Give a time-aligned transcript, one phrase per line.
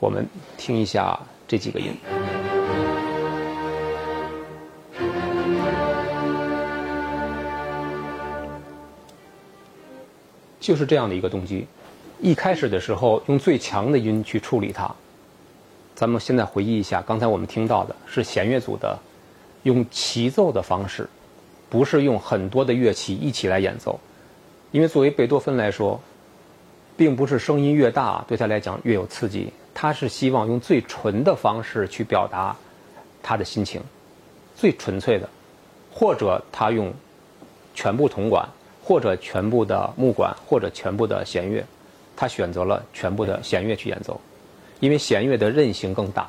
[0.00, 1.92] 我们听一下这几个音。
[10.60, 11.66] 就是这样的一个动机，
[12.20, 14.94] 一开始的时候用最强的音去处理它。
[15.94, 18.96] 咱们现在回忆一下，刚才我们听到的是弦乐组的
[19.62, 21.08] 用齐奏的方式，
[21.68, 23.98] 不是用很多的乐器一起来演奏。
[24.70, 25.98] 因为作为贝多芬来说，
[26.96, 29.50] 并不是声音越大对他来讲越有刺激，
[29.80, 32.56] 他是希望用最纯的方式去表达
[33.22, 33.80] 他的心情，
[34.56, 35.28] 最纯粹的，
[35.92, 36.92] 或者他用
[37.76, 38.44] 全部铜管。
[38.82, 41.62] 或者全部的木管，或者全部的弦乐，
[42.16, 44.18] 他选择了全部的弦乐去演奏，
[44.80, 46.26] 因为弦乐的韧性更大。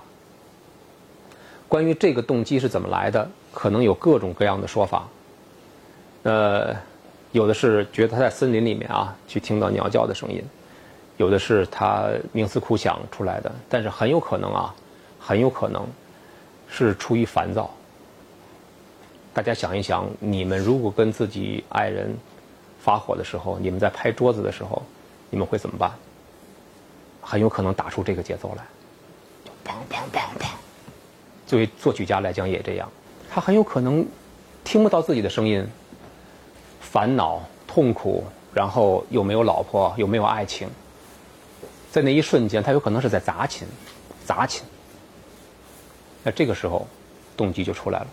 [1.69, 5.07] 关于这个动机是怎么来的，可能有各种各样的说法。
[6.23, 6.75] 呃，
[7.31, 10.41] 有的是觉得他在森林里面啊，去听到鸟叫的声音；
[11.19, 14.73] 有的是他冥思苦想出来的，但是很有可能啊，
[15.19, 15.85] 很有可能
[16.69, 17.69] 是出于烦躁。
[19.33, 22.15] 大家想一想，你们如果跟自己爱人，
[22.79, 24.81] 发火的时候，你们在拍桌子的时候，
[25.29, 25.91] 你们会怎么办？
[27.21, 28.63] 很有可能打出这个节奏来，
[29.43, 30.47] 就砰砰砰砰。
[31.45, 32.89] 作为作曲家来讲也这样，
[33.29, 34.07] 他很有可能
[34.63, 35.67] 听不到自己的声音，
[36.79, 38.23] 烦恼、痛苦，
[38.53, 40.69] 然后又没有老婆，又没有爱情，
[41.91, 43.67] 在那一瞬间，他有可能是在砸琴，
[44.25, 44.63] 砸琴。
[46.23, 46.87] 那这个时候，
[47.35, 48.07] 动机就出来了。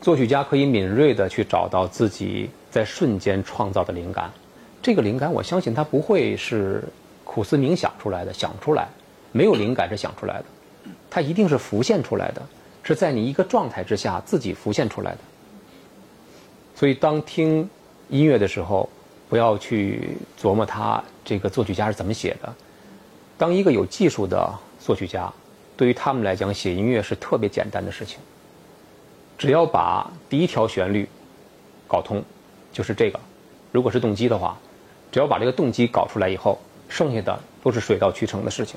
[0.00, 4.32] 作曲家可以敏锐的去找到自己在瞬间创造的灵感，
[4.82, 6.82] 这个灵感我相信他不会是
[7.22, 8.88] 苦思冥想出来的，想不出来，
[9.30, 10.44] 没有灵感是想出来的，
[11.10, 12.40] 它一定是浮现出来的，
[12.82, 15.18] 是在你一个状态之下自己浮现出来的。
[16.74, 17.68] 所以当听
[18.08, 18.88] 音乐的时候，
[19.30, 22.52] 不要去琢磨他这个作曲家是怎么写的。
[23.38, 25.32] 当一个有技术的作曲家，
[25.76, 28.18] 对于他们来讲，写音乐是特别简单的事情。
[29.38, 31.08] 只要把第一条旋律
[31.86, 32.22] 搞通，
[32.72, 33.18] 就是这个。
[33.72, 34.58] 如果是动机的话，
[35.12, 36.58] 只要把这个动机搞出来以后，
[36.88, 38.76] 剩下的都是水到渠成的事情。